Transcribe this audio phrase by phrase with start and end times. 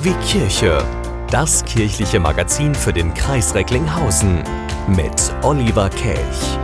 [0.00, 0.78] Wie Kirche.
[1.30, 4.42] Das kirchliche Magazin für den Kreis Recklinghausen
[4.88, 6.58] mit Oliver Kelch.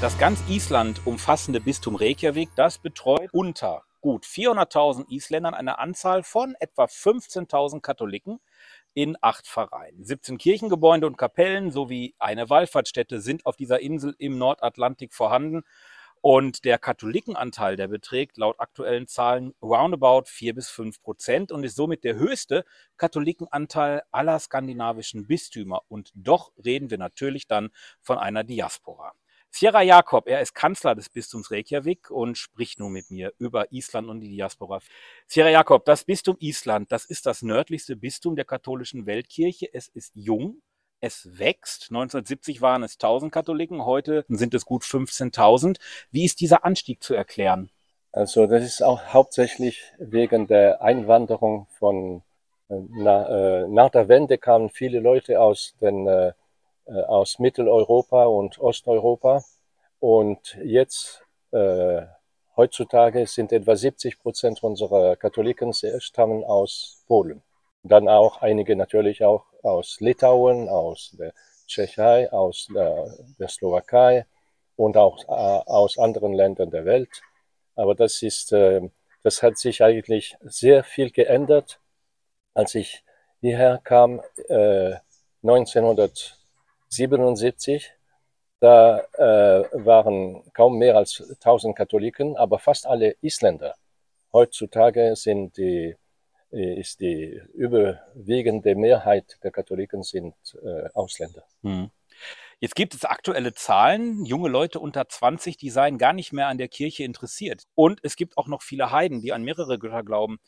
[0.00, 6.56] Das ganz Island umfassende Bistum Reykjavik, das betreut unter gut 400.000 Isländern eine Anzahl von
[6.58, 8.40] etwa 15.000 Katholiken
[8.94, 10.04] in acht Pfarreien.
[10.04, 15.62] 17 Kirchengebäude und Kapellen sowie eine Wallfahrtsstätte sind auf dieser Insel im Nordatlantik vorhanden.
[16.20, 21.76] Und der Katholikenanteil, der beträgt laut aktuellen Zahlen roundabout 4 bis 5 Prozent und ist
[21.76, 22.64] somit der höchste
[22.96, 25.82] Katholikenanteil aller skandinavischen Bistümer.
[25.88, 27.70] Und doch reden wir natürlich dann
[28.02, 29.12] von einer Diaspora.
[29.50, 34.08] Sierra Jakob, er ist Kanzler des Bistums Reykjavik und spricht nun mit mir über Island
[34.08, 34.80] und die Diaspora.
[35.26, 39.72] Sierra Jakob, das Bistum Island, das ist das nördlichste Bistum der katholischen Weltkirche.
[39.72, 40.60] Es ist jung,
[41.00, 41.90] es wächst.
[41.90, 45.78] 1970 waren es 1000 Katholiken, heute sind es gut 15.000.
[46.10, 47.70] Wie ist dieser Anstieg zu erklären?
[48.12, 52.22] Also das ist auch hauptsächlich wegen der Einwanderung von
[52.68, 56.32] äh, na, äh, nach der Wende kamen viele Leute aus den äh,
[56.88, 59.44] äh, aus Mitteleuropa und Osteuropa.
[60.00, 62.02] Und jetzt, äh,
[62.56, 67.42] heutzutage, sind etwa 70 Prozent unserer Katholiken stammen aus Polen.
[67.82, 71.32] Dann auch einige natürlich auch aus Litauen, aus der
[71.66, 74.26] Tschechei, aus der, der Slowakei
[74.76, 77.22] und auch äh, aus anderen Ländern der Welt.
[77.76, 78.88] Aber das ist, äh,
[79.22, 81.80] das hat sich eigentlich sehr viel geändert.
[82.54, 83.04] Als ich
[83.40, 84.94] hierher kam, äh,
[85.42, 86.38] 1900
[86.88, 87.92] 77.
[88.60, 93.74] Da äh, waren kaum mehr als 1000 Katholiken, aber fast alle Isländer.
[94.32, 95.96] Heutzutage sind die, äh,
[96.50, 101.44] ist die überwiegende Mehrheit der Katholiken sind äh, Ausländer.
[101.62, 101.90] Hm.
[102.60, 106.58] Jetzt gibt es aktuelle Zahlen, junge Leute unter 20, die seien gar nicht mehr an
[106.58, 107.64] der Kirche interessiert.
[107.74, 110.38] Und es gibt auch noch viele Heiden, die an mehrere Götter glauben.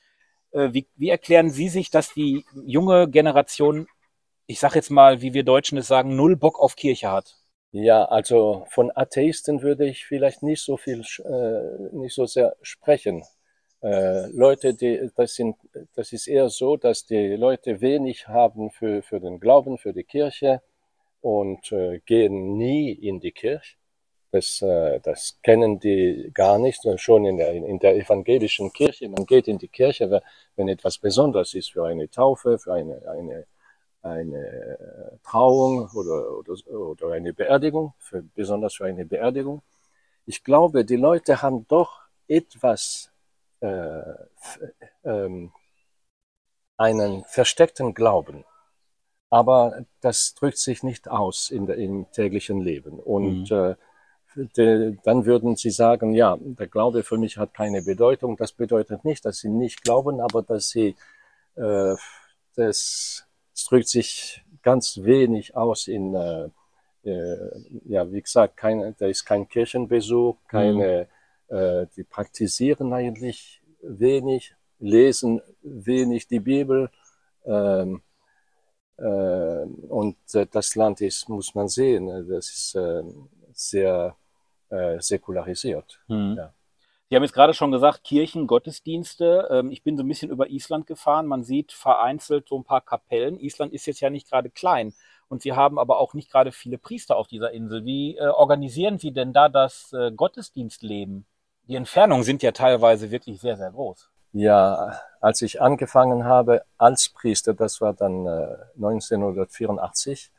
[0.51, 3.87] Äh, wie, wie erklären Sie sich, dass die junge Generation
[4.51, 7.37] ich sag jetzt mal, wie wir Deutschen es sagen, null Bock auf Kirche hat?
[7.71, 13.23] Ja, also von Atheisten würde ich vielleicht nicht so viel, äh, nicht so sehr sprechen.
[13.83, 15.57] Äh, Leute, die, das sind,
[15.95, 20.05] das ist eher so, dass die Leute wenig haben für, für den Glauben, für die
[20.05, 20.63] Kirche
[21.23, 23.77] und äh, gehen nie in die Kirche.
[24.33, 29.09] Das, äh, das kennen die gar nicht, schon in der, in der evangelischen Kirche.
[29.09, 30.23] Man geht in die Kirche,
[30.57, 33.47] wenn etwas Besonderes ist für eine Taufe, für eine, eine
[34.03, 39.63] eine Trauung oder, oder, oder eine Beerdigung, für, besonders für eine Beerdigung.
[40.27, 43.10] Ich glaube, die Leute haben doch etwas, äh,
[46.77, 48.45] einen versteckten Glauben.
[49.29, 52.99] Aber das drückt sich nicht aus in der, im täglichen Leben.
[52.99, 53.57] Und mhm.
[53.57, 53.75] äh,
[54.57, 58.37] de, dann würden sie sagen, ja, der Glaube für mich hat keine Bedeutung.
[58.37, 60.97] Das bedeutet nicht, dass sie nicht glauben, aber dass sie
[61.55, 61.95] äh,
[62.57, 66.49] das es drückt sich ganz wenig aus in, äh,
[67.05, 67.51] äh,
[67.85, 71.15] ja, wie gesagt, kein, da ist kein Kirchenbesuch, keine, mhm.
[71.51, 76.91] Äh, die praktizieren eigentlich wenig, lesen wenig die Bibel.
[77.45, 78.03] Ähm,
[79.01, 83.03] äh, und äh, das Land ist, muss man sehen, äh, das ist äh,
[83.53, 84.17] sehr
[85.01, 85.99] säkularisiert.
[86.07, 86.37] Mhm.
[86.39, 86.55] Ja.
[87.09, 89.49] Sie haben jetzt gerade schon gesagt, Kirchen, Gottesdienste.
[89.51, 91.27] Ähm, ich bin so ein bisschen über Island gefahren.
[91.27, 93.41] Man sieht vereinzelt so ein paar Kapellen.
[93.41, 94.95] Island ist jetzt ja nicht gerade klein.
[95.27, 97.85] Und Sie haben aber auch nicht gerade viele Priester auf dieser Insel.
[97.85, 101.27] Wie organisieren Sie denn da das Gottesdienstleben?
[101.71, 104.11] Die Entfernungen sind ja teilweise wirklich sehr, sehr groß.
[104.33, 110.33] Ja, als ich angefangen habe als Priester, das war dann äh, 1984,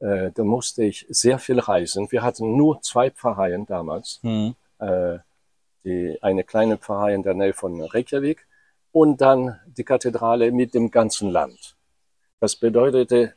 [0.00, 2.12] äh, da musste ich sehr viel reisen.
[2.12, 4.20] Wir hatten nur zwei Pfarreien damals.
[4.20, 4.56] Hm.
[4.78, 5.20] Äh,
[5.84, 8.46] die, eine kleine Pfarrei in der Nähe von Reykjavik
[8.92, 11.76] und dann die Kathedrale mit dem ganzen Land.
[12.40, 13.32] Das bedeutete,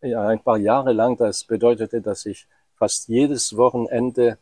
[0.00, 4.36] ja, ein paar Jahre lang, das bedeutete, dass ich fast jedes Wochenende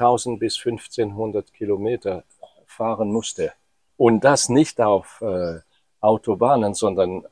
[0.00, 2.24] 1000 bis 1500 Kilometer
[2.66, 3.52] fahren musste.
[3.96, 5.58] Und das nicht auf äh,
[6.00, 7.24] Autobahnen, sondern,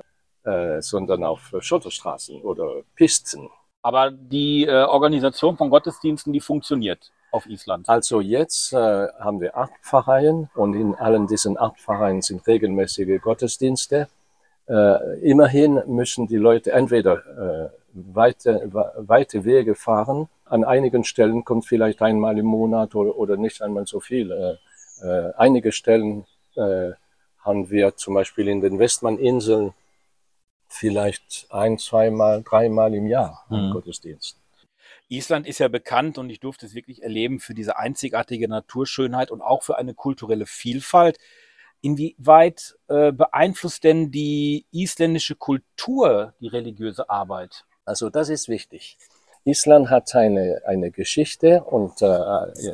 [0.44, 3.49] äh, sondern auf Schotterstraßen oder Pisten.
[3.82, 7.88] Aber die äh, Organisation von Gottesdiensten, die funktioniert auf Island?
[7.88, 13.21] Also jetzt äh, haben wir acht Pfarreien und in allen diesen acht Pfarreien sind regelmäßige
[13.21, 14.09] Gottesdienste.
[14.69, 20.29] Äh, immerhin müssen die Leute entweder äh, weite, weite Wege fahren.
[20.50, 24.31] An einigen Stellen kommt vielleicht einmal im Monat oder, oder nicht einmal so viel.
[24.31, 26.91] Äh, äh, einige Stellen äh,
[27.39, 29.75] haben wir zum Beispiel in den Westmann-Inseln
[30.69, 33.71] vielleicht ein, zweimal, dreimal im Jahr mhm.
[33.73, 34.39] Gottesdienst.
[35.09, 39.41] Island ist ja bekannt und ich durfte es wirklich erleben für diese einzigartige Naturschönheit und
[39.41, 41.19] auch für eine kulturelle Vielfalt.
[41.81, 47.65] Inwieweit äh, beeinflusst denn die isländische Kultur die religiöse Arbeit?
[47.85, 48.99] Also das ist wichtig.
[49.49, 52.09] Island hat eine, eine Geschichte und äh,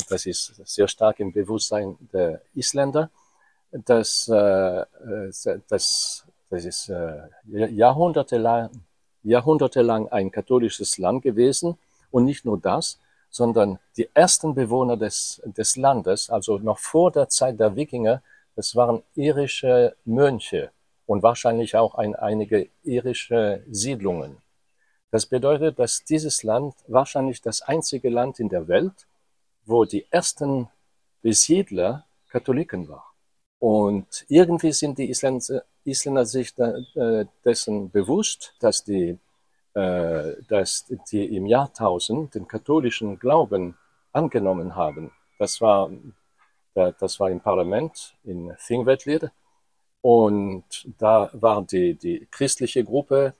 [0.09, 3.11] das ist sehr stark im Bewusstsein der Isländer,
[3.71, 4.85] dass, äh,
[5.69, 8.71] dass das ist äh, jahrhundertelang,
[9.23, 11.79] jahrhundertelang ein katholisches Land gewesen
[12.11, 12.99] und nicht nur das,
[13.31, 18.23] sondern die ersten Bewohner des, des Landes, also noch vor der Zeit der Wikinger,
[18.56, 20.71] das waren irische Mönche
[21.06, 24.44] und wahrscheinlich auch ein, einige irische Siedlungen.
[25.10, 29.06] Das bedeutet, dass dieses Land wahrscheinlich das einzige Land in der Welt,
[29.64, 30.68] wo die ersten
[31.22, 33.04] Besiedler Katholiken waren.
[33.58, 39.18] Und irgendwie sind die Isländer, sich äh, dessen bewusst, dass die,
[39.74, 43.78] äh, dass die im Jahrtausend den katholischen Glauben
[44.12, 45.12] angenommen haben.
[45.38, 45.90] Das war
[46.74, 49.30] das war im Parlament in Thingvellir.
[50.00, 50.64] Und
[50.98, 53.34] da war die, die christliche Gruppe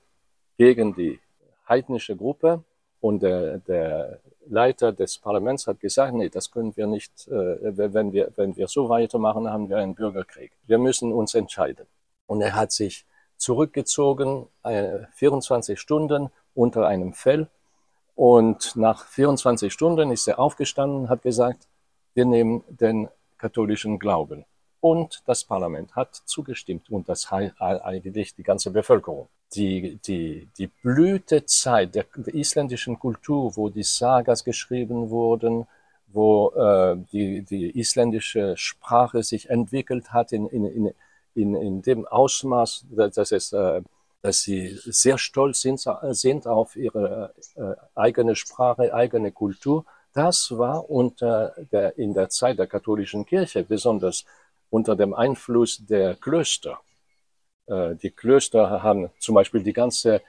[0.56, 1.20] gegen die
[1.69, 2.62] heidnische Gruppe.
[3.00, 8.12] Und der, der Leiter des Parlaments hat gesagt, nee, das können wir nicht, äh, wenn,
[8.12, 10.52] wir, wenn wir so weitermachen, haben wir einen Bürgerkrieg.
[10.66, 11.87] Wir müssen uns entscheiden.
[12.26, 13.05] Und er hat sich
[13.37, 17.49] zurückgezogen, äh, 24 Stunden unter einem Fell.
[18.14, 21.69] Und nach 24 Stunden ist er aufgestanden, hat gesagt,
[22.14, 24.44] wir nehmen den katholischen Glauben.
[24.85, 29.29] Und das Parlament hat zugestimmt und das eigentlich die ganze Bevölkerung.
[29.55, 35.67] Die, die, die Blütezeit der, der isländischen Kultur, wo die Sagas geschrieben wurden,
[36.09, 40.93] wo äh, die, die isländische Sprache sich entwickelt hat in, in,
[41.35, 43.81] in, in dem Ausmaß, dass, es, äh,
[44.21, 50.89] dass sie sehr stolz sind, sind auf ihre äh, eigene Sprache, eigene Kultur das war
[50.89, 54.25] unter der, in der Zeit der katholischen Kirche, besonders
[54.75, 56.81] unter dem Einfluss der Klöster.
[57.67, 60.21] Äh, die Klöster haben zum Beispiel die ganze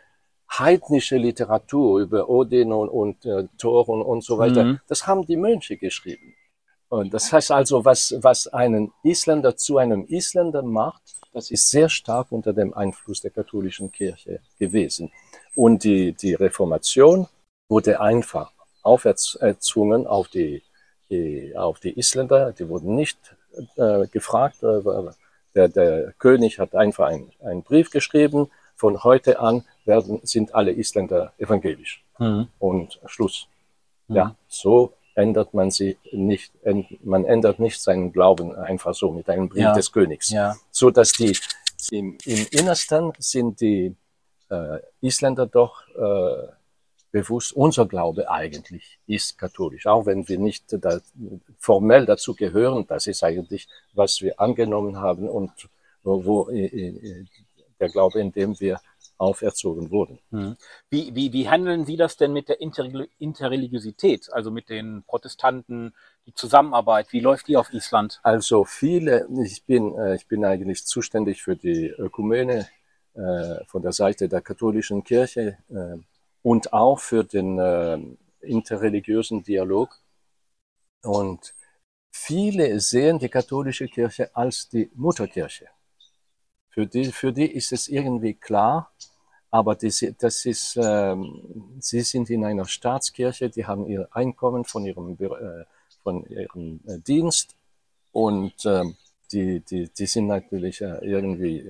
[0.60, 4.80] heidnische Literatur über Odin und, und äh, Thoron und so weiter, mhm.
[4.88, 6.36] das haben die Mönche geschrieben.
[6.90, 11.02] Und das heißt also, was, was einen Isländer zu einem Isländer macht,
[11.34, 15.12] das ist sehr stark unter dem Einfluss der katholischen Kirche gewesen.
[15.56, 17.28] Und die, die Reformation
[17.68, 18.52] wurde einfach
[18.84, 20.62] auferzwungen auf die,
[21.10, 22.54] die, auf die Isländer.
[22.54, 23.18] Die wurden nicht
[23.76, 24.64] äh, gefragt.
[24.64, 24.82] Äh,
[25.56, 28.50] der, der König hat einfach ein, einen Brief geschrieben.
[28.76, 32.04] Von heute an werden, sind alle Isländer evangelisch.
[32.20, 32.48] Mhm.
[32.60, 33.48] Und Schluss.
[34.08, 34.16] Mhm.
[34.16, 36.52] Ja, so ändert man sie nicht,
[37.04, 39.74] man ändert nicht seinen Glauben einfach so mit einem Brief ja.
[39.74, 40.30] des Königs.
[40.30, 40.56] Ja.
[40.72, 41.38] So dass die,
[41.92, 43.96] im, im Innersten sind die
[44.50, 46.48] äh, Isländer doch äh,
[47.16, 51.00] bewusst, unser Glaube eigentlich ist katholisch, auch wenn wir nicht da,
[51.58, 52.86] formell dazu gehören.
[52.88, 55.70] Das ist eigentlich, was wir angenommen haben und
[56.04, 57.26] wo, äh, äh,
[57.80, 58.82] der Glaube, in dem wir
[59.18, 60.20] auferzogen wurden.
[60.32, 60.58] Hm.
[60.90, 65.94] Wie, wie, wie handeln Sie das denn mit der Interreligiosität, also mit den Protestanten,
[66.26, 67.14] die Zusammenarbeit?
[67.14, 68.20] Wie läuft die auf Island?
[68.24, 72.68] Also viele, ich bin, äh, ich bin eigentlich zuständig für die Ökumene
[73.68, 75.58] von der Seite der katholischen Kirche
[76.46, 77.98] und auch für den äh,
[78.42, 80.00] interreligiösen Dialog.
[81.02, 81.56] Und
[82.12, 85.66] viele sehen die katholische Kirche als die Mutterkirche.
[86.70, 88.92] Für die, für die ist es irgendwie klar,
[89.50, 94.86] aber die, das ist, ähm, sie sind in einer Staatskirche, die haben ihr Einkommen von
[94.86, 95.66] ihrem, äh,
[96.04, 97.56] von ihrem äh, Dienst
[98.12, 98.84] und äh,
[99.32, 101.68] die, die, die sind natürlich äh, irgendwie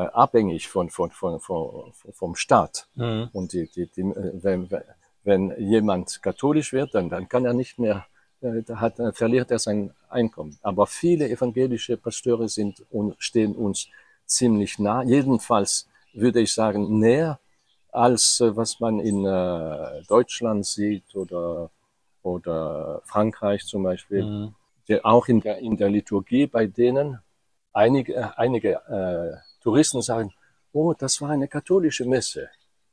[0.00, 2.88] äh, äh, abhängig von, von, von, von, vom Staat.
[2.94, 3.28] Mhm.
[3.32, 4.68] Und die, die, die, äh, wenn,
[5.24, 8.06] wenn jemand katholisch wird, dann, dann kann er nicht mehr,
[8.40, 10.58] äh, hat, verliert er sein Einkommen.
[10.62, 13.88] Aber viele evangelische Pasteure sind und stehen uns
[14.26, 15.02] ziemlich nah.
[15.02, 17.38] Jedenfalls würde ich sagen, näher
[17.92, 21.70] als was man in äh, Deutschland sieht oder,
[22.22, 24.24] oder Frankreich zum Beispiel.
[24.24, 24.54] Mhm.
[24.88, 27.18] Der, auch in der, in der Liturgie bei denen
[27.72, 30.32] einige, einige äh, Touristen sagen,
[30.72, 32.48] oh, das war eine katholische Messe.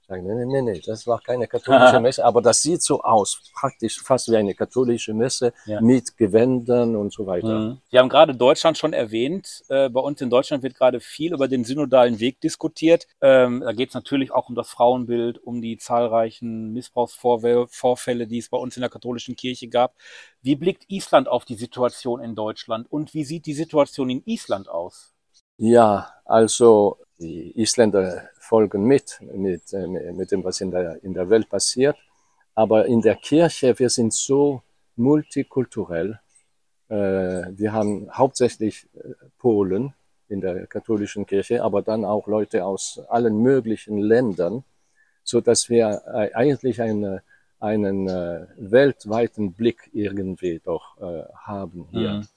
[0.07, 4.01] Sagen, nee, nee, nee, das war keine katholische Messe, aber das sieht so aus, praktisch
[4.01, 5.81] fast wie eine katholische Messe ja.
[5.81, 7.59] mit Gewändern und so weiter.
[7.59, 7.81] Mhm.
[7.91, 9.65] Sie haben gerade Deutschland schon erwähnt.
[9.67, 13.05] Äh, bei uns in Deutschland wird gerade viel über den synodalen Weg diskutiert.
[13.19, 18.47] Ähm, da geht es natürlich auch um das Frauenbild, um die zahlreichen Missbrauchsvorfälle, die es
[18.47, 19.93] bei uns in der katholischen Kirche gab.
[20.41, 24.69] Wie blickt Island auf die Situation in Deutschland und wie sieht die Situation in Island
[24.69, 25.16] aus?
[25.57, 31.29] Ja, also die Isländer folgen mit, mit, äh, mit dem, was in der, in der
[31.29, 31.97] Welt passiert.
[32.55, 34.61] Aber in der Kirche, wir sind so
[34.95, 36.19] multikulturell
[36.89, 38.87] wir haben hauptsächlich
[39.37, 39.93] Polen
[40.29, 44.63] in der katholischen Kirche, aber dann auch Leute aus allen möglichen Ländern,
[45.23, 47.23] so dass wir eigentlich eine,
[47.59, 48.07] einen
[48.57, 50.97] weltweiten Blick irgendwie doch
[51.35, 52.11] haben hier.
[52.11, 52.27] Mhm.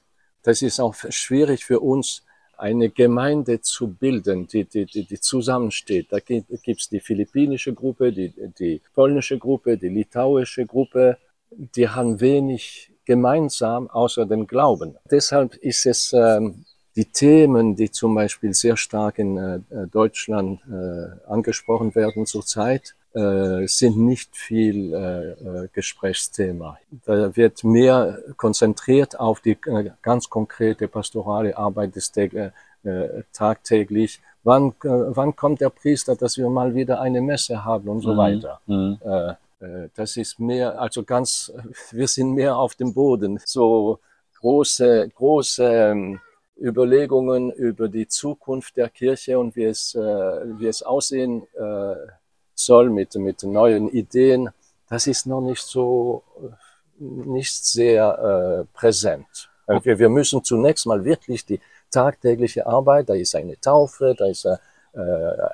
[0.42, 2.24] Das ist auch schwierig für uns,
[2.60, 6.12] eine Gemeinde zu bilden, die, die, die, die zusammensteht.
[6.12, 11.16] Da gibt es die philippinische Gruppe, die, die polnische Gruppe, die litauische Gruppe.
[11.50, 14.96] Die haben wenig gemeinsam außer dem Glauben.
[15.10, 16.64] Deshalb ist es ähm,
[16.96, 23.66] die Themen, die zum Beispiel sehr stark in äh, Deutschland äh, angesprochen werden zurzeit, äh,
[23.66, 26.78] sind nicht viel äh, äh, Gesprächsthema.
[27.04, 32.50] Da wird mehr konzentriert auf die äh, ganz konkrete pastorale Arbeit des äh,
[33.32, 34.20] tagtäglich.
[34.44, 38.12] Wann, äh, wann kommt der Priester, dass wir mal wieder eine Messe haben und so
[38.12, 38.16] mhm.
[38.16, 38.60] weiter.
[38.66, 38.98] Mhm.
[39.04, 41.52] Äh, äh, das ist mehr, also ganz,
[41.90, 43.40] wir sind mehr auf dem Boden.
[43.44, 43.98] So
[44.40, 46.20] große, große ähm,
[46.60, 51.94] Überlegungen über die Zukunft der Kirche und wie es, äh, wie es aussehen äh,
[52.64, 54.50] soll mit, mit neuen Ideen,
[54.88, 56.22] das ist noch nicht so,
[56.98, 59.48] nicht sehr äh, präsent.
[59.82, 64.44] Wir, wir müssen zunächst mal wirklich die tagtägliche Arbeit, da ist eine Taufe, da ist
[64.44, 64.58] äh,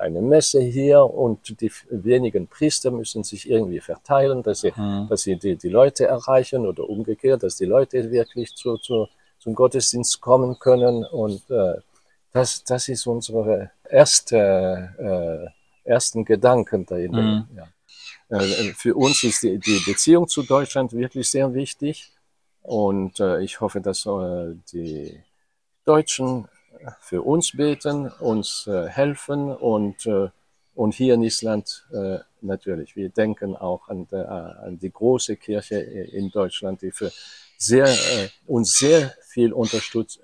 [0.01, 5.09] eine Messe hier und die wenigen Priester müssen sich irgendwie verteilen, dass sie, mhm.
[5.11, 9.09] dass sie die, die Leute erreichen oder umgekehrt, dass die Leute wirklich zu, zu,
[9.39, 11.75] zum Gottesdienst kommen können und äh,
[12.33, 15.56] das, das ist unsere erste äh,
[15.87, 17.23] ersten Gedanken dahinter.
[17.23, 17.49] Mhm.
[17.57, 18.39] Ja.
[18.39, 22.13] Äh, für uns ist die, die, Beziehung zu Deutschland wirklich sehr wichtig
[22.63, 25.21] und äh, ich hoffe, dass äh, die
[25.85, 26.49] Deutschen
[27.01, 30.29] für uns beten, uns äh, helfen und, äh,
[30.75, 32.97] und hier in Island äh, natürlich.
[32.97, 34.31] Wir denken auch an, der,
[34.63, 37.11] an die große Kirche in Deutschland, die für
[37.57, 37.89] sehr,
[38.47, 40.21] uns sehr viel unterstützt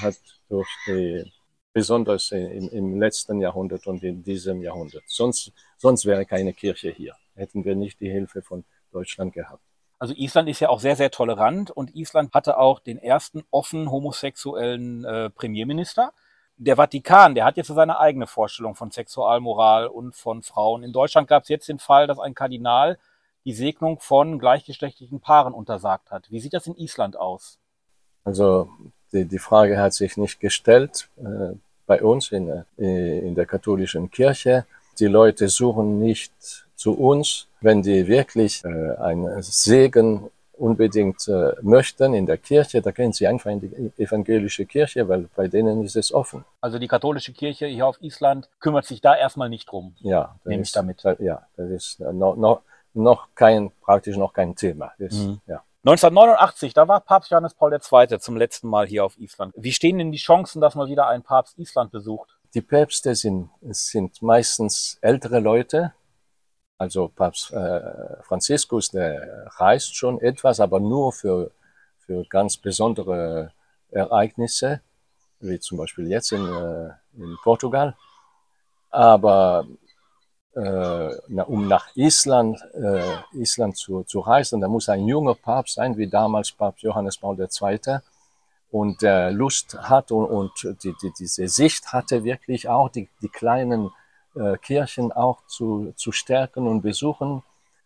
[0.00, 0.16] hat
[0.48, 1.24] durch die
[1.76, 5.02] besonders im, im letzten Jahrhundert und in diesem Jahrhundert.
[5.06, 7.14] Sonst, sonst wäre keine Kirche hier.
[7.34, 9.60] Hätten wir nicht die Hilfe von Deutschland gehabt.
[9.98, 13.90] Also Island ist ja auch sehr, sehr tolerant und Island hatte auch den ersten offen
[13.90, 16.14] homosexuellen äh, Premierminister.
[16.56, 20.82] Der Vatikan, der hat jetzt seine eigene Vorstellung von Sexualmoral und von Frauen.
[20.82, 22.98] In Deutschland gab es jetzt den Fall, dass ein Kardinal
[23.44, 26.30] die Segnung von gleichgeschlechtlichen Paaren untersagt hat.
[26.30, 27.58] Wie sieht das in Island aus?
[28.24, 28.70] Also
[29.12, 31.10] die, die Frage hat sich nicht gestellt.
[31.86, 34.66] Bei uns in, äh, in der katholischen Kirche.
[34.98, 36.32] Die Leute suchen nicht
[36.74, 42.90] zu uns, wenn die wirklich äh, einen Segen unbedingt äh, möchten in der Kirche, da
[42.90, 46.44] gehen sie einfach in die evangelische Kirche, weil bei denen ist es offen.
[46.60, 49.94] Also die katholische Kirche hier auf Island kümmert sich da erstmal nicht drum.
[50.00, 51.02] Ja, nehme ich damit.
[51.18, 52.62] Ja, das ist noch, noch,
[52.94, 54.92] noch kein, praktisch noch kein Thema.
[54.98, 55.40] Das, mhm.
[55.46, 55.62] ja.
[55.86, 58.18] 1989, da war Papst Johannes Paul II.
[58.18, 59.54] zum letzten Mal hier auf Island.
[59.56, 62.36] Wie stehen denn die Chancen, dass mal wieder ein Papst Island besucht?
[62.54, 65.92] Die Päpste sind, sind meistens ältere Leute.
[66.76, 71.52] Also Papst äh, Franziskus, der reist schon etwas, aber nur für,
[71.98, 73.52] für ganz besondere
[73.92, 74.80] Ereignisse,
[75.38, 77.96] wie zum Beispiel jetzt in, äh, in Portugal.
[78.90, 79.68] Aber
[80.56, 84.60] äh, um nach Island, äh, Island zu, zu reisen.
[84.60, 87.98] Da muss ein junger Papst sein, wie damals Papst Johannes Paul II.
[88.70, 93.28] Und der Lust hat und, und die, die, diese Sicht hatte wirklich auch, die, die
[93.28, 93.90] kleinen
[94.34, 97.42] äh, Kirchen auch zu, zu stärken und besuchen.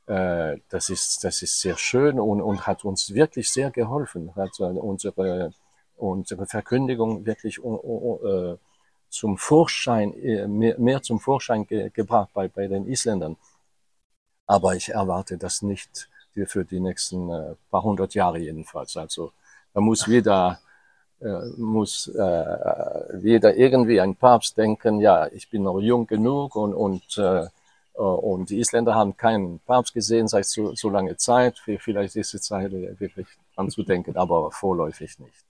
[0.07, 5.53] Das, ist, das ist sehr schön und, und hat uns wirklich sehr geholfen, hat unsere,
[5.97, 8.59] unsere Verkündigung wirklich uh,
[9.11, 13.37] zum Vorschein, äh, mehr, zum Vorschein ge, gebracht bei, bei den Isländern.
[14.47, 16.09] Aber ich erwarte das nicht
[16.47, 18.97] für die nächsten äh, paar hundert Jahre jedenfalls.
[18.97, 19.33] Also
[19.75, 20.61] da muss wieder,
[21.21, 26.73] äh, muss äh, wieder irgendwie ein Papst denken, ja, ich bin noch jung genug und,
[26.73, 27.47] und, äh,
[27.95, 31.59] und die Isländer haben keinen Papst gesehen seit so, so langer Zeit.
[31.59, 33.27] Vielleicht ist es Zeit, wirklich
[33.57, 35.50] anzudenken, aber vorläufig nicht.